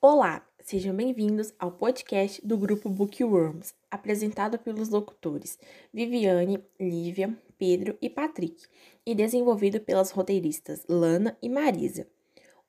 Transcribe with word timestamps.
Olá, 0.00 0.46
sejam 0.62 0.94
bem-vindos 0.94 1.52
ao 1.58 1.72
podcast 1.72 2.46
do 2.46 2.58
grupo 2.58 2.88
Bookworms, 2.88 3.74
apresentado 3.90 4.58
pelos 4.58 4.88
locutores 4.90 5.58
Viviane, 5.92 6.62
Lívia, 6.78 7.36
Pedro 7.58 7.96
e 8.00 8.10
Patrick, 8.10 8.66
e 9.06 9.14
desenvolvido 9.14 9.80
pelas 9.80 10.10
roteiristas 10.10 10.84
Lana 10.88 11.38
e 11.42 11.48
Marisa. 11.48 12.06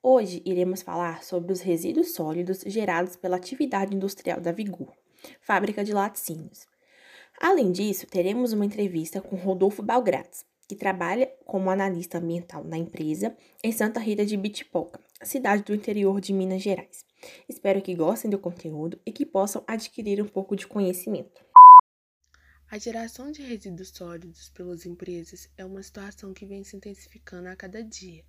Hoje 0.02 0.42
iremos 0.44 0.82
falar 0.82 1.22
sobre 1.22 1.52
os 1.52 1.60
resíduos 1.60 2.14
sólidos 2.14 2.62
gerados 2.66 3.16
pela 3.16 3.36
atividade 3.36 3.94
industrial 3.94 4.40
da 4.40 4.50
Vigor, 4.50 4.92
fábrica 5.40 5.84
de 5.84 5.92
laticínios. 5.92 6.66
Além 7.40 7.70
disso, 7.70 8.06
teremos 8.06 8.52
uma 8.52 8.64
entrevista 8.64 9.20
com 9.20 9.36
Rodolfo 9.36 9.82
Balgratz, 9.82 10.44
que 10.68 10.74
trabalha 10.74 11.30
como 11.44 11.70
analista 11.70 12.18
ambiental 12.18 12.64
na 12.64 12.78
empresa 12.78 13.36
em 13.62 13.70
Santa 13.70 14.00
Rita 14.00 14.24
de 14.24 14.36
Bitipoca, 14.36 15.00
cidade 15.22 15.62
do 15.62 15.74
interior 15.74 16.20
de 16.20 16.32
Minas 16.32 16.62
Gerais. 16.62 17.04
Espero 17.48 17.82
que 17.82 17.94
gostem 17.94 18.30
do 18.30 18.38
conteúdo 18.38 19.00
e 19.04 19.12
que 19.12 19.26
possam 19.26 19.62
adquirir 19.66 20.20
um 20.20 20.28
pouco 20.28 20.56
de 20.56 20.66
conhecimento. 20.66 21.44
A 22.68 22.78
geração 22.78 23.30
de 23.30 23.42
resíduos 23.42 23.90
sólidos 23.90 24.48
pelas 24.48 24.86
empresas 24.86 25.48
é 25.56 25.64
uma 25.64 25.82
situação 25.82 26.34
que 26.34 26.46
vem 26.46 26.64
se 26.64 26.76
intensificando 26.76 27.48
a 27.48 27.54
cada 27.54 27.82
dia. 27.82 28.24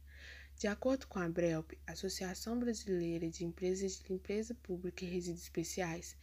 De 0.59 0.67
acordo 0.67 1.08
com 1.08 1.17
a 1.19 1.30
BRELP, 1.30 1.73
Associação 1.88 2.59
Brasileira 2.59 3.30
de 3.30 3.45
Empresas 3.45 3.99
de 3.99 4.09
Limpeza 4.09 4.55
Pública 4.55 5.05
e 5.05 5.08
Resíduos 5.08 5.44
Especiais, 5.44 6.16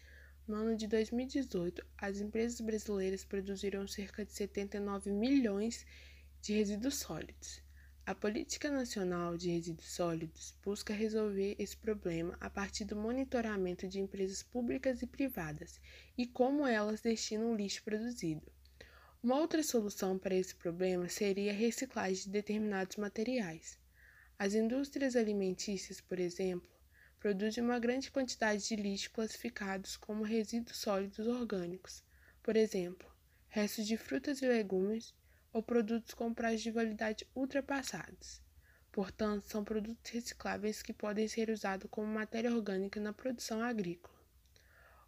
no 0.47 0.57
ano 0.57 0.77
de 0.77 0.87
2018, 0.87 1.85
as 1.97 2.21
empresas 2.21 2.61
brasileiras 2.61 3.25
produziram 3.25 3.87
cerca 3.87 4.25
de 4.25 4.33
79 4.33 5.11
milhões 5.11 5.87
de 6.43 6.53
resíduos 6.55 6.97
sólidos. 6.97 7.63
A 8.07 8.15
Política 8.15 8.71
Nacional 8.71 9.35
de 9.35 9.49
Resíduos 9.49 9.93
Sólidos 9.93 10.55
busca 10.63 10.93
resolver 10.93 11.57
esse 11.59 11.75
problema 11.75 12.37
a 12.39 12.51
partir 12.51 12.85
do 12.85 12.95
monitoramento 12.95 13.89
de 13.89 13.99
empresas 13.99 14.43
públicas 14.43 15.01
e 15.01 15.07
privadas 15.07 15.81
e 16.19 16.27
como 16.27 16.67
elas 16.67 17.01
destinam 17.01 17.53
o 17.53 17.57
lixo 17.57 17.83
produzido. 17.83 18.53
Uma 19.23 19.41
outra 19.41 19.63
solução 19.63 20.19
para 20.19 20.35
esse 20.35 20.55
problema 20.55 21.09
seria 21.09 21.51
a 21.51 21.55
reciclagem 21.55 22.25
de 22.25 22.31
determinados 22.31 22.99
materiais. 22.99 23.79
As 24.39 24.53
indústrias 24.53 25.17
alimentícias, 25.17 25.99
por 26.03 26.19
exemplo, 26.19 26.69
produzem 27.25 27.65
uma 27.65 27.79
grande 27.79 28.11
quantidade 28.11 28.69
de 28.69 28.77
lixo 28.77 29.11
classificados 29.11 29.97
como 29.97 30.25
resíduos 30.25 30.77
sólidos 30.77 31.27
orgânicos, 31.27 32.05
por 32.43 32.55
exemplo, 32.55 33.11
restos 33.49 33.87
de 33.87 33.97
frutas 33.97 34.43
e 34.43 34.47
legumes 34.47 35.15
ou 35.51 35.63
produtos 35.63 36.13
com 36.13 36.35
prazo 36.35 36.59
de 36.59 36.71
validade 36.71 37.27
ultrapassados. 37.35 38.43
Portanto, 38.93 39.41
são 39.45 39.65
produtos 39.65 40.11
recicláveis 40.11 40.83
que 40.83 40.93
podem 40.93 41.27
ser 41.27 41.49
usados 41.49 41.89
como 41.91 42.07
matéria 42.09 42.55
orgânica 42.55 43.01
na 43.01 43.15
produção 43.15 43.63
agrícola. 43.63 44.21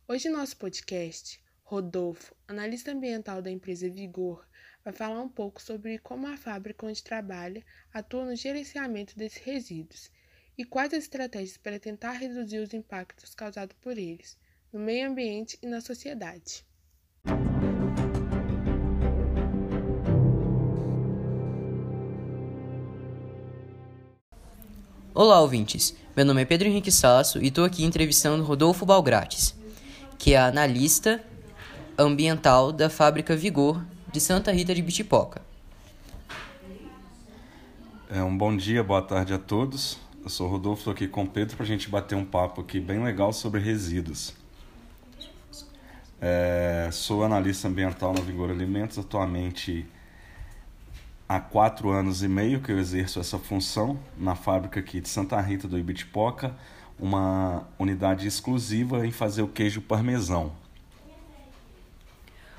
Hoje, 0.09 0.31
nosso 0.31 0.57
podcast, 0.57 1.39
Rodolfo, 1.65 2.35
analista 2.49 2.93
ambiental 2.93 3.43
da 3.43 3.51
empresa 3.51 3.91
Vigor, 3.91 4.43
vai 4.83 4.95
falar 4.95 5.21
um 5.21 5.29
pouco 5.29 5.61
sobre 5.61 5.99
como 5.99 6.27
a 6.29 6.39
fábrica 6.39 6.87
onde 6.87 7.05
trabalha 7.05 7.63
atua 7.93 8.25
no 8.25 8.35
gerenciamento 8.35 9.15
desses 9.19 9.43
resíduos 9.43 10.16
e 10.59 10.65
quais 10.65 10.93
as 10.95 11.05
estratégias 11.05 11.59
para 11.59 11.79
tentar 11.79 12.13
reduzir 12.13 12.59
os 12.59 12.73
impactos 12.73 13.35
causados 13.35 13.77
por 13.81 13.99
eles 13.99 14.39
no 14.73 14.81
meio 14.81 15.09
ambiente 15.09 15.59
e 15.63 15.67
na 15.67 15.81
sociedade. 15.81 16.65
Olá, 25.15 25.41
ouvintes. 25.41 25.95
Meu 26.15 26.25
nome 26.25 26.43
é 26.43 26.45
Pedro 26.45 26.69
Henrique 26.69 26.93
Sasso 26.93 27.39
e 27.43 27.49
estou 27.49 27.65
aqui 27.65 27.85
entrevistando 27.85 28.45
Rodolfo 28.45 28.85
Balgrates, 28.85 29.55
que 30.19 30.35
é 30.35 30.39
analista 30.39 31.23
ambiental 31.99 32.73
da 32.73 32.91
fábrica 32.91 33.37
Vigor 33.37 33.83
de 34.13 34.21
Santa 34.21 34.53
Rita 34.53 34.75
de 34.75 34.83
Bitipoca. 34.83 35.43
É, 38.11 38.23
um 38.23 38.37
bom 38.37 38.57
dia, 38.57 38.85
boa 38.85 39.03
tarde 39.03 39.35
a 39.35 39.39
todos. 39.39 40.06
Eu 40.27 40.31
sou 40.31 40.49
Rodolfo, 40.49 40.81
estou 40.81 40.93
aqui 40.93 41.07
com 41.07 41.23
o 41.23 41.29
Pedro 41.29 41.57
para 41.57 41.63
a 41.63 41.69
gente 41.69 41.89
bater 41.89 42.17
um 42.17 42.25
papo 42.25 42.61
aqui 42.61 42.81
bem 42.81 43.01
legal 43.01 43.33
sobre 43.33 43.61
resíduos. 43.61 44.35
É, 46.21 46.89
sou 46.91 47.23
analista 47.23 47.69
ambiental 47.69 48.13
na 48.13 48.21
Vigor 48.21 48.51
Alimentos, 48.51 48.99
atualmente 48.99 49.87
há 51.29 51.39
quatro 51.39 51.91
anos 51.91 52.25
e 52.25 52.29
meio 52.29 52.61
que 52.61 52.73
eu 52.73 52.79
exerço 52.81 53.21
essa 53.21 53.39
função 53.39 54.01
na 54.19 54.35
fábrica 54.35 54.81
aqui 54.81 55.01
de 55.01 55.09
Santa 55.09 55.41
Rita 55.41 55.69
do 55.69 55.79
Ibitipoca, 55.79 56.57
uma 56.99 57.63
unidade 57.79 58.27
exclusiva 58.27 59.07
em 59.07 59.13
fazer 59.13 59.43
o 59.43 59.49
queijo 59.49 59.81
parmesão. 59.81 60.51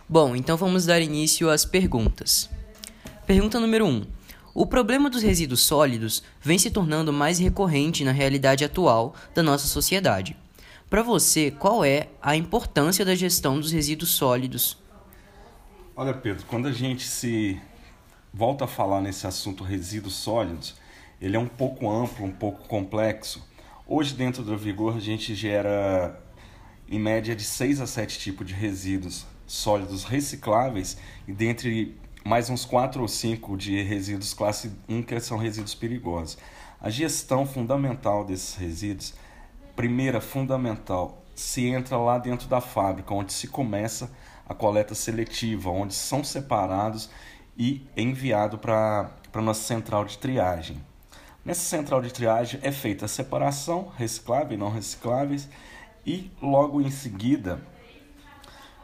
Bom, 0.07 0.38
então 0.38 0.55
vamos 0.55 0.85
dar 0.85 1.01
início 1.01 1.49
às 1.49 1.66
perguntas. 1.66 2.49
Pergunta 3.25 3.59
número 3.59 3.85
1. 3.85 3.89
Um. 3.89 4.16
O 4.59 4.66
problema 4.66 5.07
dos 5.07 5.22
resíduos 5.22 5.62
sólidos 5.62 6.23
vem 6.41 6.57
se 6.57 6.72
tornando 6.72 7.13
mais 7.13 7.38
recorrente 7.38 8.03
na 8.03 8.12
realidade 8.12 8.66
atual 8.66 9.13
da 9.35 9.44
nossa 9.44 9.68
sociedade. 9.68 10.35
Para 10.90 11.03
você, 11.03 11.51
qual 11.51 11.85
é 11.85 12.07
a 12.19 12.35
importância 12.35 13.06
da 13.06 13.13
gestão 13.13 13.59
dos 13.59 13.72
resíduos 13.72 14.09
sólidos? 14.09 14.75
Olha, 15.96 16.12
Pedro, 16.12 16.44
quando 16.47 16.67
a 16.67 16.72
gente 16.72 17.03
se 17.03 17.62
volta 18.34 18.66
a 18.66 18.67
falar 18.67 19.00
nesse 19.00 19.28
assunto 19.28 19.63
resíduos 19.63 20.16
sólidos, 20.16 20.73
ele 21.22 21.35
é 21.35 21.40
um 21.40 21.47
pouco 21.47 21.88
amplo, 21.88 22.25
um 22.25 22.31
pouco 22.31 22.67
complexo. 22.67 23.47
Hoje, 23.85 24.16
dentro 24.16 24.41
do 24.41 24.57
Vigor, 24.57 24.97
a 24.97 25.00
gente 25.00 25.35
gera 25.35 26.19
em 26.90 26.97
média 26.97 27.35
de 27.35 27.44
6 27.44 27.79
a 27.79 27.85
7 27.85 28.17
tipos 28.17 28.47
de 28.47 28.56
resíduos 28.56 29.23
sólidos 29.46 30.03
recicláveis 30.03 30.97
e 31.28 31.31
dentre 31.31 31.96
mais 32.27 32.49
uns 32.49 32.65
4 32.65 33.01
ou 33.01 33.07
5 33.07 33.55
de 33.55 33.81
resíduos 33.81 34.33
classe 34.33 34.69
1 34.89 35.01
que 35.03 35.17
são 35.21 35.38
resíduos 35.38 35.73
perigosos. 35.73 36.38
A 36.81 36.89
gestão 36.89 37.45
fundamental 37.45 38.25
desses 38.25 38.55
resíduos, 38.55 39.13
primeira 39.77 40.19
fundamental, 40.19 41.23
se 41.33 41.67
entra 41.67 41.95
lá 41.95 42.17
dentro 42.17 42.49
da 42.49 42.59
fábrica, 42.59 43.13
onde 43.13 43.31
se 43.31 43.47
começa 43.47 44.11
a 44.45 44.53
coleta 44.53 44.93
seletiva, 44.93 45.69
onde 45.69 45.93
são 45.93 46.21
separados 46.21 47.09
e 47.57 47.87
enviado 47.95 48.57
para 48.57 49.09
a 49.33 49.41
nossa 49.41 49.63
central 49.63 50.03
de 50.03 50.17
triagem. 50.17 50.83
Nessa 51.45 51.61
central 51.61 52.01
de 52.01 52.11
triagem 52.11 52.59
é 52.61 52.73
feita 52.73 53.05
a 53.05 53.07
separação 53.07 53.89
recicláveis 53.95 54.51
e 54.51 54.57
não 54.57 54.69
recicláveis 54.69 55.47
e 56.05 56.29
logo 56.41 56.81
em 56.81 56.91
seguida, 56.91 57.61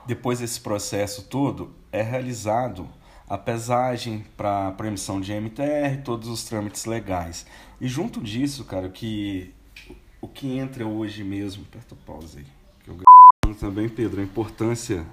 depois 0.08 0.40
desse 0.40 0.62
processo 0.62 1.24
todo, 1.24 1.76
é 1.92 2.02
realizado 2.02 2.88
a 3.28 3.38
pesagem 3.38 4.26
para 4.36 4.76
emissão 4.86 5.20
de 5.20 5.34
MTR, 5.34 6.02
todos 6.04 6.28
os 6.28 6.44
trâmites 6.44 6.86
legais. 6.86 7.46
E 7.80 7.88
junto 7.88 8.22
disso, 8.22 8.66
cara, 8.66 8.90
que 8.90 9.54
o 10.22 10.28
que 10.28 10.58
entra 10.58 10.86
hoje 10.86 11.24
mesmo, 11.24 11.66
aperta 11.70 11.94
o 11.94 11.98
pause 11.98 12.40
aí, 12.40 12.46
que 12.84 12.90
eu 12.90 13.56
também, 13.56 13.90
Pedro, 13.90 14.22
a 14.22 14.24
importância 14.24 15.06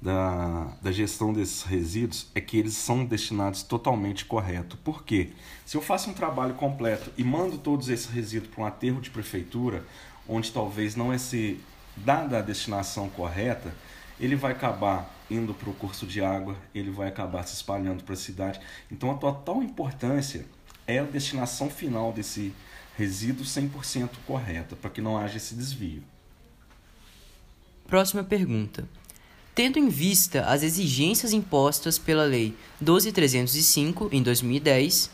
da, 0.00 0.64
da 0.80 0.92
gestão 0.92 1.32
desses 1.32 1.62
resíduos 1.62 2.30
é 2.34 2.40
que 2.40 2.58
eles 2.58 2.74
são 2.74 3.04
destinados 3.04 3.62
totalmente 3.62 4.24
correto. 4.24 4.76
Por 4.78 5.04
quê? 5.04 5.30
Se 5.64 5.76
eu 5.76 5.82
faço 5.82 6.10
um 6.10 6.14
trabalho 6.14 6.54
completo 6.54 7.10
e 7.16 7.24
mando 7.24 7.58
todos 7.58 7.88
esses 7.88 8.06
resíduos 8.06 8.52
para 8.52 8.64
um 8.64 8.66
aterro 8.66 9.00
de 9.00 9.10
prefeitura, 9.10 9.84
onde 10.28 10.52
talvez 10.52 10.96
não 10.96 11.12
é 11.12 11.18
se 11.18 11.60
dada 11.96 12.38
a 12.38 12.42
destinação 12.42 13.08
correta, 13.08 13.74
ele 14.18 14.36
vai 14.36 14.52
acabar 14.52 15.15
indo 15.30 15.54
para 15.54 15.70
o 15.70 15.74
curso 15.74 16.06
de 16.06 16.22
água, 16.22 16.56
ele 16.74 16.90
vai 16.90 17.08
acabar 17.08 17.42
se 17.44 17.54
espalhando 17.54 18.04
para 18.04 18.14
a 18.14 18.16
cidade. 18.16 18.60
Então 18.90 19.10
a 19.10 19.14
total 19.14 19.62
importância 19.62 20.46
é 20.86 20.98
a 20.98 21.04
destinação 21.04 21.68
final 21.68 22.12
desse 22.12 22.52
resíduo 22.96 23.44
100% 23.44 24.10
correta, 24.26 24.76
para 24.76 24.90
que 24.90 25.00
não 25.00 25.18
haja 25.18 25.36
esse 25.36 25.54
desvio. 25.54 26.02
Próxima 27.86 28.24
pergunta. 28.24 28.88
Tendo 29.54 29.78
em 29.78 29.88
vista 29.88 30.42
as 30.42 30.62
exigências 30.62 31.32
impostas 31.32 31.98
pela 31.98 32.24
Lei 32.24 32.54
12.305, 32.82 34.08
em 34.12 34.22
2010, 34.22 35.10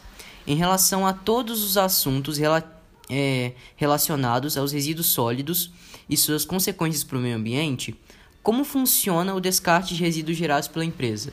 em 0.47 0.57
relação 0.57 1.07
a 1.07 1.13
todos 1.13 1.63
os 1.63 1.77
assuntos 1.77 2.39
rela 2.39 2.83
é, 3.11 3.53
relacionados 3.77 4.57
aos 4.57 4.73
resíduos 4.73 5.09
sólidos 5.09 5.71
e 6.09 6.17
suas 6.17 6.45
consequências 6.45 7.05
para 7.05 7.19
o 7.19 7.21
meio 7.21 7.37
ambiente, 7.37 7.95
como 8.43 8.65
funciona 8.65 9.35
o 9.35 9.41
descarte 9.41 9.95
de 9.95 10.03
resíduos 10.03 10.37
gerados 10.37 10.69
pela 10.69 10.85
empresa? 10.85 11.33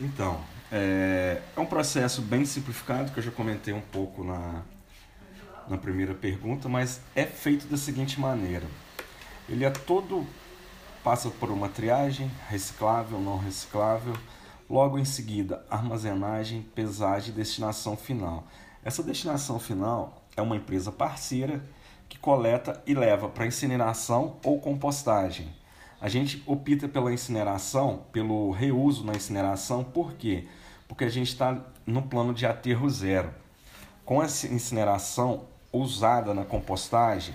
Então, 0.00 0.40
é, 0.70 1.42
é 1.56 1.60
um 1.60 1.66
processo 1.66 2.22
bem 2.22 2.44
simplificado, 2.44 3.10
que 3.10 3.18
eu 3.18 3.22
já 3.22 3.30
comentei 3.30 3.74
um 3.74 3.80
pouco 3.80 4.22
na, 4.22 4.62
na 5.68 5.76
primeira 5.76 6.14
pergunta, 6.14 6.68
mas 6.68 7.00
é 7.14 7.24
feito 7.24 7.66
da 7.66 7.76
seguinte 7.76 8.20
maneira. 8.20 8.66
Ele 9.48 9.64
é 9.64 9.70
todo 9.70 10.26
passa 11.02 11.30
por 11.30 11.50
uma 11.50 11.68
triagem, 11.68 12.30
reciclável, 12.48 13.18
não 13.18 13.38
reciclável, 13.38 14.12
logo 14.68 14.98
em 14.98 15.04
seguida 15.04 15.64
armazenagem, 15.70 16.62
pesagem 16.74 17.30
e 17.30 17.36
destinação 17.36 17.96
final. 17.96 18.46
Essa 18.84 19.02
destinação 19.02 19.58
final 19.58 20.22
é 20.36 20.42
uma 20.42 20.56
empresa 20.56 20.92
parceira 20.92 21.62
que 22.08 22.18
coleta 22.18 22.82
e 22.86 22.94
leva 22.94 23.28
para 23.28 23.46
incineração 23.46 24.36
ou 24.44 24.60
compostagem. 24.60 25.48
A 26.00 26.08
gente 26.08 26.42
opta 26.46 26.86
pela 26.88 27.12
incineração, 27.12 28.04
pelo 28.12 28.52
reuso 28.52 29.04
na 29.04 29.14
incineração, 29.14 29.82
por 29.82 30.14
quê? 30.14 30.46
Porque 30.86 31.04
a 31.04 31.08
gente 31.08 31.28
está 31.28 31.60
no 31.84 32.02
plano 32.02 32.32
de 32.32 32.46
aterro 32.46 32.88
zero. 32.88 33.34
Com 34.04 34.22
essa 34.22 34.46
incineração 34.46 35.46
usada 35.72 36.32
na 36.32 36.44
compostagem, 36.44 37.34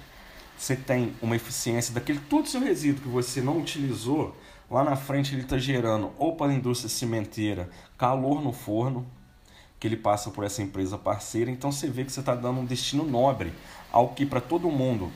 você 0.57 0.77
tem 0.77 1.13
uma 1.21 1.35
eficiência 1.35 1.93
daquele 1.93 2.19
todo 2.19 2.47
seu 2.47 2.61
resíduo 2.61 3.03
que 3.03 3.09
você 3.09 3.41
não 3.41 3.59
utilizou, 3.59 4.35
lá 4.71 4.81
na 4.81 4.95
frente 4.95 5.35
ele 5.35 5.41
está 5.41 5.57
gerando 5.57 6.11
ou 6.17 6.35
para 6.35 6.51
a 6.51 6.55
indústria 6.55 6.89
cimenteira 6.89 7.69
calor 7.97 8.41
no 8.41 8.53
forno, 8.53 9.05
que 9.77 9.87
ele 9.87 9.97
passa 9.97 10.31
por 10.31 10.45
essa 10.45 10.61
empresa 10.61 10.97
parceira, 10.97 11.51
então 11.51 11.69
você 11.69 11.89
vê 11.89 12.05
que 12.05 12.11
você 12.13 12.21
está 12.21 12.33
dando 12.33 12.61
um 12.61 12.65
destino 12.65 13.03
nobre 13.03 13.51
ao 13.91 14.09
que 14.09 14.25
para 14.25 14.39
todo 14.39 14.71
mundo 14.71 15.11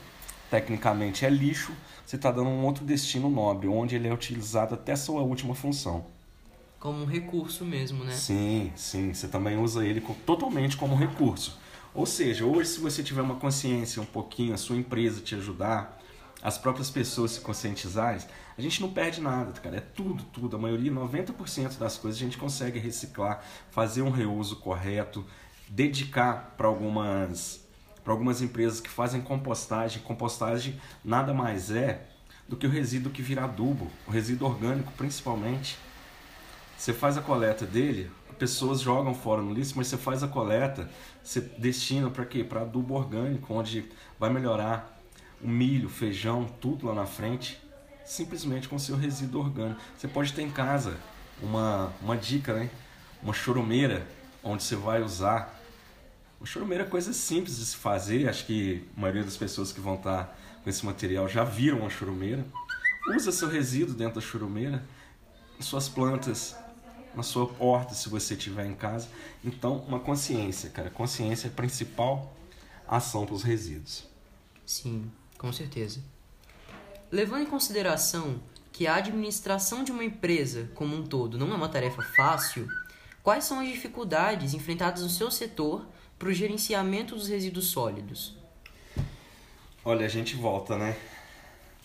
tecnicamente 0.50 1.24
é 1.24 1.30
lixo, 1.30 1.72
você 2.04 2.16
está 2.16 2.30
dando 2.30 2.48
um 2.48 2.64
outro 2.64 2.84
destino 2.84 3.28
nobre, 3.28 3.68
onde 3.68 3.94
ele 3.94 4.08
é 4.08 4.12
utilizado 4.12 4.74
até 4.74 4.96
sua 4.96 5.20
última 5.22 5.54
função. 5.54 6.06
Como 6.80 7.02
um 7.02 7.06
recurso 7.06 7.64
mesmo, 7.64 8.04
né? 8.04 8.12
Sim, 8.12 8.72
sim. 8.76 9.12
Você 9.12 9.26
também 9.26 9.58
usa 9.58 9.84
ele 9.84 10.00
totalmente 10.24 10.76
como 10.76 10.94
recurso. 10.94 11.58
Ou 11.92 12.06
seja, 12.06 12.44
hoje 12.44 12.70
se 12.70 12.80
você 12.80 13.02
tiver 13.02 13.20
uma 13.20 13.34
consciência 13.34 14.00
um 14.00 14.06
pouquinho, 14.06 14.54
a 14.54 14.56
sua 14.56 14.76
empresa 14.76 15.20
te 15.20 15.34
ajudar, 15.34 16.00
as 16.40 16.56
próprias 16.56 16.88
pessoas 16.88 17.32
se 17.32 17.40
conscientizarem, 17.40 18.20
a 18.56 18.60
gente 18.60 18.80
não 18.80 18.90
perde 18.90 19.20
nada, 19.20 19.52
cara. 19.60 19.76
É 19.76 19.80
tudo, 19.80 20.22
tudo. 20.32 20.56
A 20.56 20.58
maioria, 20.58 20.92
90% 20.92 21.78
das 21.78 21.98
coisas 21.98 22.20
a 22.20 22.24
gente 22.24 22.38
consegue 22.38 22.78
reciclar, 22.78 23.44
fazer 23.70 24.02
um 24.02 24.10
reuso 24.10 24.56
correto, 24.56 25.26
dedicar 25.68 26.54
para 26.56 26.68
algumas 26.68 27.67
para 28.08 28.14
algumas 28.14 28.40
empresas 28.40 28.80
que 28.80 28.88
fazem 28.88 29.20
compostagem. 29.20 30.00
Compostagem 30.00 30.80
nada 31.04 31.34
mais 31.34 31.70
é 31.70 32.06
do 32.48 32.56
que 32.56 32.66
o 32.66 32.70
resíduo 32.70 33.12
que 33.12 33.20
vira 33.20 33.44
adubo, 33.44 33.90
o 34.06 34.10
resíduo 34.10 34.48
orgânico 34.48 34.90
principalmente. 34.96 35.76
Você 36.74 36.94
faz 36.94 37.18
a 37.18 37.20
coleta 37.20 37.66
dele, 37.66 38.10
pessoas 38.38 38.80
jogam 38.80 39.14
fora 39.14 39.42
no 39.42 39.52
lixo, 39.52 39.74
mas 39.76 39.88
você 39.88 39.98
faz 39.98 40.22
a 40.22 40.28
coleta, 40.28 40.88
você 41.22 41.38
destina 41.58 42.08
para 42.08 42.24
quê? 42.24 42.42
Para 42.42 42.62
adubo 42.62 42.94
orgânico, 42.94 43.52
onde 43.52 43.84
vai 44.18 44.30
melhorar 44.30 44.98
o 45.42 45.46
milho, 45.46 45.90
feijão, 45.90 46.46
tudo 46.62 46.86
lá 46.86 46.94
na 46.94 47.04
frente, 47.04 47.60
simplesmente 48.06 48.70
com 48.70 48.78
seu 48.78 48.96
resíduo 48.96 49.42
orgânico. 49.42 49.82
Você 49.94 50.08
pode 50.08 50.32
ter 50.32 50.40
em 50.40 50.50
casa 50.50 50.96
uma, 51.42 51.92
uma 52.00 52.16
dica, 52.16 52.54
né? 52.54 52.70
Uma 53.22 53.34
chorumeira, 53.34 54.06
onde 54.42 54.62
você 54.62 54.76
vai 54.76 55.02
usar. 55.02 55.57
Uma 56.40 56.46
chorumeira 56.46 56.84
é 56.84 56.86
coisa 56.86 57.12
simples 57.12 57.56
de 57.58 57.66
se 57.66 57.76
fazer, 57.76 58.28
acho 58.28 58.46
que 58.46 58.84
a 58.96 59.00
maioria 59.00 59.24
das 59.24 59.36
pessoas 59.36 59.72
que 59.72 59.80
vão 59.80 59.96
estar 59.96 60.38
com 60.62 60.70
esse 60.70 60.86
material 60.86 61.28
já 61.28 61.42
viram 61.42 61.80
uma 61.80 61.90
chorumeira. 61.90 62.46
Usa 63.08 63.32
seu 63.32 63.48
resíduo 63.48 63.94
dentro 63.94 64.16
da 64.16 64.20
chorumeira, 64.20 64.84
suas 65.58 65.88
plantas 65.88 66.54
na 67.14 67.24
sua 67.24 67.50
horta, 67.58 67.94
se 67.94 68.08
você 68.08 68.36
tiver 68.36 68.66
em 68.66 68.74
casa. 68.74 69.08
Então, 69.44 69.78
uma 69.88 69.98
consciência, 69.98 70.70
cara. 70.70 70.90
Consciência 70.90 71.48
é 71.48 71.50
a 71.50 71.54
principal 71.54 72.32
ação 72.86 73.26
para 73.26 73.34
os 73.34 73.42
resíduos. 73.42 74.06
Sim, 74.64 75.10
com 75.36 75.52
certeza. 75.52 76.00
Levando 77.10 77.42
em 77.42 77.46
consideração 77.46 78.40
que 78.70 78.86
a 78.86 78.94
administração 78.94 79.82
de 79.82 79.90
uma 79.90 80.04
empresa 80.04 80.70
como 80.74 80.94
um 80.94 81.04
todo 81.04 81.36
não 81.36 81.50
é 81.50 81.56
uma 81.56 81.68
tarefa 81.68 82.02
fácil, 82.02 82.68
quais 83.24 83.44
são 83.44 83.58
as 83.58 83.66
dificuldades 83.66 84.54
enfrentadas 84.54 85.02
no 85.02 85.10
seu 85.10 85.30
setor 85.30 85.84
para 86.18 86.28
o 86.28 86.32
gerenciamento 86.32 87.14
dos 87.14 87.28
resíduos 87.28 87.66
sólidos? 87.66 88.36
Olha, 89.84 90.04
a 90.04 90.08
gente 90.08 90.36
volta, 90.36 90.76
né? 90.76 90.96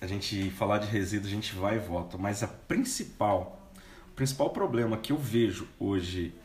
A 0.01 0.07
gente 0.07 0.49
falar 0.51 0.79
de 0.79 0.87
resíduos, 0.87 1.31
a 1.31 1.35
gente 1.35 1.55
vai 1.55 1.77
e 1.77 1.79
volta, 1.79 2.17
mas 2.17 2.43
a 2.43 2.47
principal 2.47 3.63
o 4.13 4.15
principal 4.15 4.51
problema 4.51 4.95
que 4.95 5.11
eu 5.11 5.17
vejo 5.17 5.67
hoje 5.79 6.35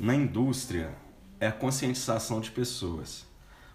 na 0.00 0.14
indústria 0.14 0.96
é 1.38 1.46
a 1.46 1.52
conscientização 1.52 2.40
de 2.40 2.50
pessoas. 2.50 3.26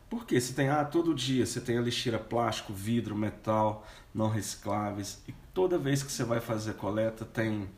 Porque 0.10 0.42
você 0.42 0.54
tem, 0.54 0.70
ah, 0.70 0.84
todo 0.84 1.14
dia 1.14 1.46
você 1.46 1.62
tem 1.62 1.78
a 1.78 1.82
lixeira 1.82 2.18
plástico, 2.18 2.74
vidro, 2.74 3.16
metal, 3.16 3.86
não 4.12 4.28
recicláveis, 4.28 5.22
e 5.28 5.36
toda 5.54 5.78
vez 5.78 6.02
que 6.02 6.12
você 6.12 6.24
vai 6.24 6.40
fazer 6.40 6.74
coleta 6.74 7.26
tem, 7.26 7.70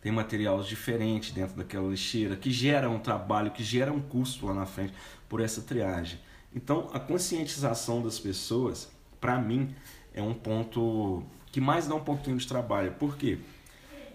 tem 0.00 0.10
materiais 0.10 0.66
diferentes 0.66 1.32
dentro 1.32 1.56
daquela 1.56 1.88
lixeira, 1.88 2.36
que 2.36 2.50
gera 2.50 2.88
um 2.88 2.98
trabalho, 2.98 3.50
que 3.50 3.62
gera 3.62 3.92
um 3.92 4.00
custo 4.00 4.46
lá 4.46 4.54
na 4.54 4.66
frente 4.66 4.94
por 5.28 5.40
essa 5.40 5.60
triagem. 5.60 6.18
Então, 6.54 6.90
a 6.92 6.98
conscientização 6.98 8.02
das 8.02 8.18
pessoas, 8.18 8.90
para 9.20 9.38
mim, 9.38 9.74
é 10.14 10.22
um 10.22 10.34
ponto 10.34 11.22
que 11.52 11.60
mais 11.60 11.86
dá 11.86 11.94
um 11.94 12.04
pouquinho 12.04 12.36
de 12.36 12.46
trabalho. 12.46 12.92
Por 12.92 13.16
quê? 13.16 13.38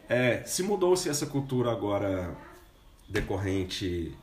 É, 0.10 0.44
se 0.44 0.64
mudou-se 0.64 1.10
essa 1.10 1.26
cultura 1.26 1.72
agora 1.72 2.36
decorrente 3.08 4.16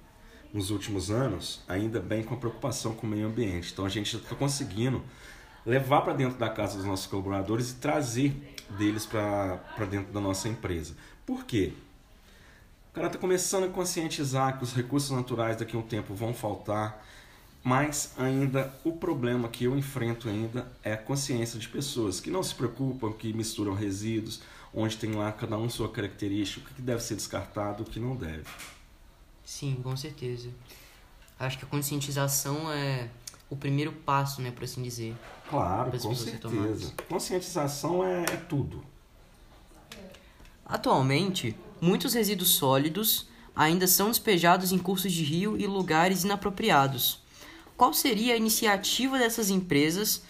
nos 0.52 0.70
últimos 0.70 1.10
anos, 1.10 1.62
ainda 1.66 1.98
bem 1.98 2.22
com 2.22 2.34
a 2.34 2.36
preocupação 2.36 2.94
com 2.94 3.06
o 3.06 3.10
meio 3.10 3.26
ambiente. 3.26 3.72
Então 3.72 3.86
a 3.86 3.88
gente 3.88 4.16
está 4.16 4.36
conseguindo 4.36 5.02
levar 5.64 6.02
para 6.02 6.12
dentro 6.12 6.38
da 6.38 6.50
casa 6.50 6.76
dos 6.76 6.84
nossos 6.84 7.06
colaboradores 7.06 7.70
e 7.70 7.74
trazer 7.76 8.34
deles 8.76 9.06
para 9.06 9.86
dentro 9.90 10.12
da 10.12 10.20
nossa 10.20 10.48
empresa. 10.48 10.94
Por 11.26 11.44
quê? 11.44 11.72
O 12.90 12.94
cara 12.94 13.06
está 13.06 13.18
começando 13.18 13.64
a 13.64 13.68
conscientizar 13.68 14.58
que 14.58 14.64
os 14.64 14.74
recursos 14.74 15.10
naturais 15.10 15.56
daqui 15.56 15.74
a 15.74 15.78
um 15.78 15.82
tempo 15.82 16.14
vão 16.14 16.34
faltar, 16.34 17.02
mas 17.64 18.12
ainda 18.18 18.72
o 18.84 18.92
problema 18.92 19.48
que 19.48 19.64
eu 19.64 19.76
enfrento 19.78 20.28
ainda 20.28 20.70
é 20.82 20.92
a 20.92 20.96
consciência 20.98 21.58
de 21.58 21.68
pessoas 21.68 22.20
que 22.20 22.30
não 22.30 22.42
se 22.42 22.54
preocupam, 22.54 23.12
que 23.12 23.32
misturam 23.32 23.72
resíduos, 23.72 24.42
onde 24.74 24.96
tem 24.96 25.12
lá 25.12 25.32
cada 25.32 25.56
um 25.56 25.70
sua 25.70 25.88
característica, 25.88 26.70
o 26.70 26.74
que 26.74 26.82
deve 26.82 27.02
ser 27.02 27.14
descartado, 27.14 27.82
o 27.82 27.86
que 27.86 27.98
não 27.98 28.14
deve. 28.16 28.44
Sim, 29.44 29.80
com 29.82 29.96
certeza. 29.96 30.50
Acho 31.38 31.58
que 31.58 31.64
a 31.64 31.68
conscientização 31.68 32.70
é 32.70 33.08
o 33.48 33.56
primeiro 33.56 33.92
passo, 33.92 34.40
né, 34.40 34.50
por 34.50 34.64
assim 34.64 34.82
dizer. 34.82 35.14
Claro, 35.48 35.90
com 35.98 36.14
certeza. 36.14 36.92
Conscientização 37.08 38.04
é, 38.04 38.22
é 38.22 38.36
tudo. 38.36 38.91
Atualmente, 40.72 41.54
muitos 41.82 42.14
resíduos 42.14 42.48
sólidos 42.54 43.28
ainda 43.54 43.86
são 43.86 44.08
despejados 44.08 44.72
em 44.72 44.78
cursos 44.78 45.12
de 45.12 45.22
rio 45.22 45.54
e 45.58 45.66
lugares 45.66 46.24
inapropriados. 46.24 47.22
Qual 47.76 47.92
seria 47.92 48.32
a 48.32 48.38
iniciativa 48.38 49.18
dessas 49.18 49.50
empresas 49.50 50.22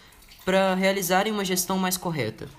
para 0.43 0.75
realizarem 0.75 1.31
uma 1.31 1.45
gestão 1.45 1.77
mais 1.77 1.95
correta? 1.95 2.49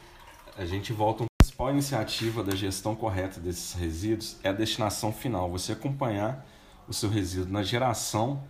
A 0.56 0.64
gente 0.64 0.94
volta 0.94 1.26
principal 1.38 1.70
iniciativa 1.70 2.42
da 2.42 2.56
gestão 2.56 2.96
correta 2.96 3.38
desses 3.38 3.74
resíduos 3.74 4.38
é 4.42 4.48
a 4.48 4.52
destinação 4.52 5.12
final. 5.12 5.50
Você 5.50 5.72
acompanhar 5.72 6.42
o 6.88 6.92
seu 6.94 7.10
resíduo 7.10 7.52
na 7.52 7.62
geração, 7.62 8.42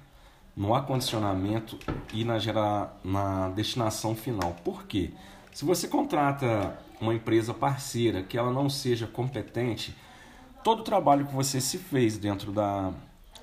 no 0.57 0.77
acondicionamento 0.77 1.77
e 2.13 2.25
na, 2.25 2.39
gera, 2.39 2.93
na 3.03 3.49
destinação 3.49 4.15
final. 4.15 4.55
Por 4.63 4.85
quê? 4.87 5.11
Se 5.55 5.65
você 5.65 5.87
contrata 5.87 6.77
uma 7.01 7.15
empresa 7.15 7.55
parceira 7.55 8.25
que 8.25 8.37
ela 8.37 8.53
não 8.53 8.69
seja 8.69 9.07
competente, 9.07 9.95
todo 10.65 10.81
o 10.81 10.83
trabalho 10.83 11.25
que 11.25 11.33
você 11.33 11.61
se 11.61 11.79
fez 11.79 12.19
dentro 12.19 12.51
da, 12.51 12.93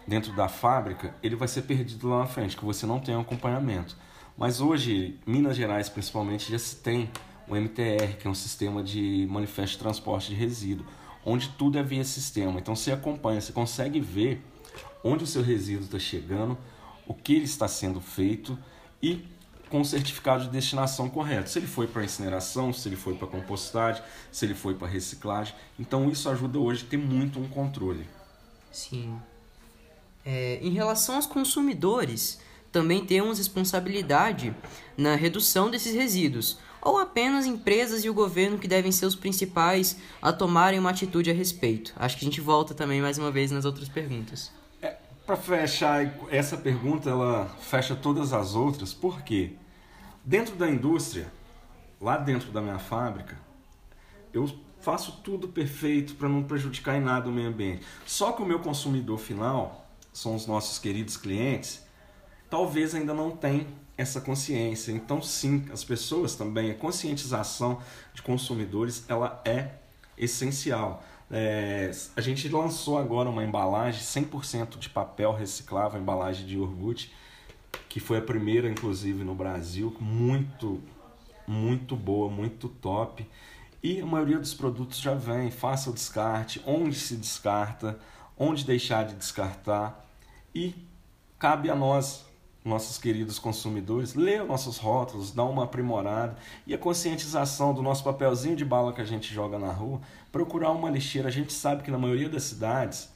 dentro 0.06 0.36
da 0.36 0.50
fábrica, 0.50 1.16
ele 1.24 1.38
vai 1.38 1.48
ser 1.48 1.62
perdido 1.62 2.10
lá 2.10 2.20
na 2.20 2.26
frente, 2.26 2.58
que 2.58 2.66
você 2.66 2.86
não 2.86 3.00
tem 3.00 3.16
acompanhamento. 3.16 3.96
Mas 4.38 4.60
hoje, 4.60 5.18
Minas 5.26 5.56
Gerais 5.56 5.88
principalmente, 5.88 6.52
já 6.52 6.60
se 6.60 6.76
tem 6.76 7.10
o 7.48 7.56
MTR, 7.56 8.18
que 8.20 8.28
é 8.28 8.30
um 8.30 8.36
sistema 8.36 8.84
de 8.84 9.26
manifesto 9.32 9.78
de 9.78 9.84
transporte 9.84 10.32
de 10.32 10.36
resíduo, 10.36 10.86
onde 11.26 11.48
tudo 11.52 11.80
é 11.80 11.84
via 11.84 12.04
sistema. 12.04 12.60
Então 12.60 12.76
você 12.76 12.92
acompanha, 12.92 13.40
você 13.40 13.54
consegue 13.54 14.02
ver 14.02 14.44
onde 15.02 15.24
o 15.24 15.28
seu 15.28 15.42
resíduo 15.42 15.86
está 15.86 15.98
chegando, 15.98 16.58
o 17.08 17.14
que 17.14 17.36
ele 17.36 17.46
está 17.46 17.70
sendo 17.70 18.02
feito 18.02 18.60
e 19.02 19.26
com 19.72 19.80
o 19.80 19.86
certificado 19.86 20.44
de 20.44 20.50
destinação 20.50 21.10
correto. 21.10 21.50
Se 21.50 21.58
ele 21.58 21.66
foi 21.66 21.88
para 21.88 22.04
incineração, 22.04 22.74
se 22.74 22.88
ele 22.90 22.98
foi 22.98 23.16
para 23.16 23.26
compostagem, 23.26 24.04
se 24.30 24.46
ele 24.46 24.54
foi 24.54 24.76
para 24.76 24.88
reciclagem. 24.88 25.56
Então 25.80 26.12
isso 26.12 26.30
ajuda 26.30 26.60
hoje 26.60 26.84
a 26.86 26.90
ter 26.90 26.98
muito 26.98 27.40
um 27.40 27.48
controle. 27.48 28.06
Sim. 28.70 29.18
É, 30.26 30.60
em 30.62 30.72
relação 30.72 31.16
aos 31.16 31.26
consumidores, 31.26 32.40
também 32.72 33.06
temos 33.06 33.38
responsabilidade 33.38 34.54
na 34.98 35.16
redução 35.16 35.72
desses 35.72 35.96
resíduos, 35.96 36.60
ou 36.82 37.00
apenas 37.00 37.46
empresas 37.46 38.04
e 38.04 38.10
o 38.10 38.14
governo 38.14 38.58
que 38.58 38.68
devem 38.68 38.92
ser 38.92 39.06
os 39.06 39.16
principais 39.16 39.98
a 40.22 40.34
tomarem 40.34 40.80
uma 40.80 40.90
atitude 40.90 41.32
a 41.32 41.34
respeito? 41.34 41.94
Acho 41.96 42.18
que 42.18 42.26
a 42.26 42.28
gente 42.28 42.42
volta 42.42 42.74
também 42.74 43.02
mais 43.02 43.18
uma 43.18 43.32
vez 43.32 43.52
nas 43.52 43.66
outras 43.66 43.88
perguntas. 43.88 44.52
Para 45.32 45.40
fechar, 45.40 46.14
essa 46.30 46.58
pergunta 46.58 47.10
ela 47.10 47.46
fecha 47.62 47.96
todas 47.96 48.34
as 48.34 48.54
outras, 48.54 48.94
por 48.94 49.22
quê? 49.22 49.54
Dentro 50.26 50.58
da 50.58 50.70
indústria, 50.70 51.32
lá 52.02 52.18
dentro 52.18 52.52
da 52.52 52.62
minha 52.62 52.78
fábrica, 52.78 53.40
eu 54.34 54.54
faço 54.82 55.22
tudo 55.24 55.48
perfeito 55.48 56.16
para 56.16 56.28
não 56.28 56.44
prejudicar 56.44 56.98
em 56.98 57.00
nada 57.00 57.30
o 57.30 57.32
meio 57.32 57.48
ambiente. 57.48 57.86
Só 58.06 58.34
que 58.34 58.42
o 58.42 58.46
meu 58.46 58.60
consumidor 58.60 59.20
final, 59.20 59.90
são 60.12 60.36
os 60.36 60.46
nossos 60.46 60.78
queridos 60.78 61.16
clientes, 61.16 61.82
talvez 62.50 62.94
ainda 62.94 63.14
não 63.14 63.32
tenha 63.32 63.66
essa 63.98 64.20
consciência. 64.20 64.92
Então, 64.92 65.22
sim, 65.22 65.66
as 65.72 65.82
pessoas 65.82 66.36
também, 66.36 66.72
a 66.72 66.76
conscientização 66.76 67.82
de 68.14 68.22
consumidores, 68.22 69.06
ela 69.08 69.42
é 69.46 69.76
essencial. 70.18 71.02
É, 71.34 71.90
a 72.14 72.20
gente 72.20 72.50
lançou 72.50 72.98
agora 72.98 73.30
uma 73.30 73.44
embalagem 73.44 74.02
100% 74.02 74.78
de 74.78 74.90
papel 74.90 75.32
reciclável, 75.32 76.00
embalagem 76.00 76.46
de 76.46 76.56
iogurte, 76.56 77.14
que 77.88 78.02
foi 78.02 78.18
a 78.18 78.22
primeira, 78.22 78.70
inclusive, 78.70 79.24
no 79.24 79.34
Brasil, 79.34 79.96
muito, 80.00 80.82
muito 81.48 81.96
boa, 81.96 82.30
muito 82.30 82.68
top. 82.68 83.26
E 83.82 84.02
a 84.02 84.06
maioria 84.06 84.38
dos 84.38 84.54
produtos 84.54 85.00
já 85.00 85.14
vem, 85.14 85.50
faça 85.50 85.90
o 85.90 85.94
descarte, 85.94 86.62
onde 86.66 86.96
se 86.96 87.16
descarta, 87.16 87.98
onde 88.38 88.66
deixar 88.66 89.06
de 89.06 89.16
descartar. 89.16 90.06
E 90.54 90.76
cabe 91.40 91.70
a 91.70 91.76
nós, 91.76 92.26
nossos 92.64 92.98
queridos 92.98 93.40
consumidores, 93.40 94.14
ler 94.14 94.44
nossos 94.44 94.78
rótulos, 94.78 95.32
dar 95.32 95.46
uma 95.46 95.64
aprimorada 95.64 96.38
e 96.66 96.74
a 96.74 96.78
conscientização 96.78 97.74
do 97.74 97.82
nosso 97.82 98.04
papelzinho 98.04 98.56
de 98.56 98.64
bala 98.64 98.94
que 98.94 99.02
a 99.02 99.06
gente 99.06 99.34
joga 99.34 99.58
na 99.58 99.72
rua, 99.72 100.00
procurar 100.32 100.72
uma 100.72 100.90
lixeira. 100.90 101.28
A 101.28 101.32
gente 101.32 101.52
sabe 101.52 101.84
que 101.84 101.90
na 101.90 101.98
maioria 101.98 102.30
das 102.30 102.44
cidades 102.44 103.10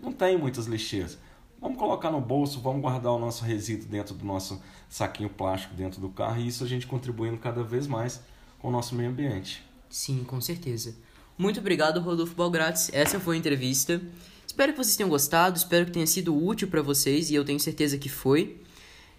não 0.00 0.12
tem 0.12 0.38
muitas 0.38 0.66
lixeiras. 0.66 1.18
Vamos 1.60 1.78
colocar 1.78 2.10
no 2.10 2.20
bolso, 2.20 2.60
vamos 2.60 2.80
guardar 2.80 3.12
o 3.12 3.18
nosso 3.18 3.44
resíduo 3.44 3.88
dentro 3.88 4.14
do 4.14 4.24
nosso 4.24 4.60
saquinho 4.88 5.28
plástico 5.28 5.74
dentro 5.74 6.00
do 6.00 6.08
carro 6.08 6.40
e 6.40 6.48
isso 6.48 6.64
a 6.64 6.66
gente 6.66 6.86
contribuindo 6.86 7.38
cada 7.38 7.62
vez 7.62 7.86
mais 7.86 8.20
com 8.58 8.68
o 8.68 8.70
nosso 8.70 8.94
meio 8.94 9.10
ambiente. 9.10 9.64
Sim, 9.88 10.24
com 10.24 10.40
certeza. 10.40 10.94
Muito 11.36 11.60
obrigado, 11.60 12.00
Rodolfo 12.00 12.34
Balgratis. 12.34 12.90
Essa 12.92 13.18
foi 13.18 13.36
a 13.36 13.38
entrevista. 13.38 14.00
Espero 14.46 14.72
que 14.72 14.78
vocês 14.78 14.96
tenham 14.96 15.08
gostado, 15.08 15.56
espero 15.56 15.86
que 15.86 15.92
tenha 15.92 16.06
sido 16.06 16.36
útil 16.36 16.68
para 16.68 16.82
vocês 16.82 17.30
e 17.30 17.34
eu 17.34 17.44
tenho 17.44 17.58
certeza 17.58 17.96
que 17.96 18.08
foi. 18.08 18.60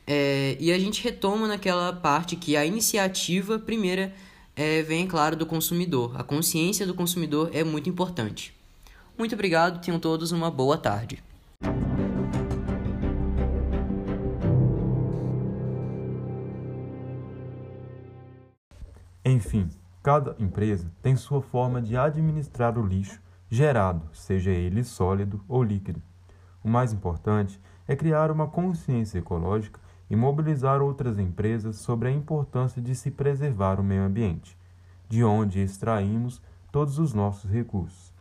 É, 0.05 0.57
e 0.59 0.71
a 0.71 0.79
gente 0.79 1.03
retoma 1.03 1.47
naquela 1.47 1.93
parte 1.93 2.35
que 2.35 2.57
a 2.57 2.65
iniciativa 2.65 3.57
primeira 3.57 4.13
é, 4.55 4.81
vem, 4.81 5.07
claro, 5.07 5.35
do 5.35 5.45
consumidor. 5.45 6.19
A 6.19 6.23
consciência 6.23 6.85
do 6.85 6.93
consumidor 6.93 7.49
é 7.53 7.63
muito 7.63 7.89
importante. 7.89 8.53
Muito 9.17 9.33
obrigado, 9.33 9.81
tenham 9.81 9.99
todos 9.99 10.31
uma 10.31 10.51
boa 10.51 10.77
tarde. 10.77 11.23
Enfim, 19.25 19.69
Cada 20.03 20.35
empresa 20.37 20.91
tem 21.01 21.15
sua 21.15 21.41
forma 21.41 21.81
de 21.81 21.95
administrar 21.95 22.77
o 22.77 22.85
lixo 22.85 23.21
gerado, 23.49 24.09
seja 24.11 24.51
ele 24.51 24.83
sólido 24.83 25.41
ou 25.47 25.63
líquido. 25.63 26.01
O 26.61 26.67
mais 26.67 26.91
importante 26.91 27.57
é 27.87 27.95
criar 27.95 28.29
uma 28.29 28.45
consciência 28.45 29.19
ecológica 29.19 29.79
e 30.13 30.15
mobilizar 30.15 30.79
outras 30.79 31.17
empresas 31.17 31.77
sobre 31.77 32.07
a 32.07 32.11
importância 32.11 32.79
de 32.79 32.93
se 32.93 33.09
preservar 33.09 33.79
o 33.79 33.83
meio 33.83 34.03
ambiente, 34.03 34.55
de 35.09 35.23
onde 35.23 35.59
extraímos 35.59 36.39
todos 36.71 36.99
os 36.99 37.15
nossos 37.15 37.49
recursos. 37.49 38.13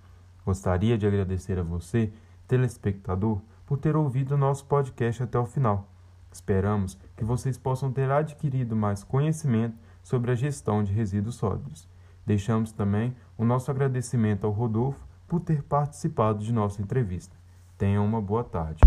Gostaria 0.42 0.96
de 0.96 1.06
agradecer 1.06 1.58
a 1.58 1.62
você, 1.62 2.10
telespectador, 2.48 3.42
por 3.66 3.76
ter 3.76 3.94
ouvido 3.94 4.36
o 4.36 4.38
nosso 4.38 4.64
podcast 4.64 5.22
até 5.22 5.38
o 5.38 5.44
final. 5.44 5.86
Esperamos 6.32 6.98
que 7.14 7.24
vocês 7.24 7.58
possam 7.58 7.92
ter 7.92 8.10
adquirido 8.10 8.74
mais 8.74 9.04
conhecimento 9.04 9.76
sobre 10.02 10.30
a 10.30 10.34
gestão 10.34 10.82
de 10.82 10.94
resíduos 10.94 11.34
sólidos. 11.34 11.86
Deixamos 12.24 12.72
também 12.72 13.14
o 13.36 13.44
nosso 13.44 13.70
agradecimento 13.70 14.46
ao 14.46 14.52
Rodolfo 14.52 15.06
por 15.28 15.40
ter 15.40 15.62
participado 15.62 16.42
de 16.42 16.54
nossa 16.54 16.80
entrevista. 16.80 17.36
Tenham 17.76 18.02
uma 18.02 18.22
boa 18.22 18.44
tarde. 18.44 18.80